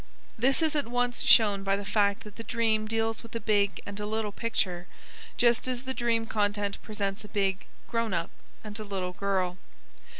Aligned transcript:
This 0.35 0.63
is 0.63 0.75
at 0.75 0.87
once 0.87 1.21
shown 1.21 1.63
by 1.63 1.75
the 1.75 1.85
fact 1.85 2.23
that 2.23 2.35
the 2.35 2.43
dream 2.43 2.87
deals 2.87 3.21
with 3.21 3.35
a 3.35 3.39
big 3.39 3.79
and 3.85 3.99
a 3.99 4.07
little 4.07 4.31
picture, 4.31 4.87
just 5.37 5.67
as 5.67 5.83
the 5.83 5.93
dream 5.93 6.25
content 6.25 6.81
presents 6.81 7.23
a 7.23 7.27
big 7.27 7.67
(grown 7.87 8.11
up) 8.11 8.31
and 8.63 8.79
a 8.79 8.83
little 8.83 9.13
girl. 9.13 9.59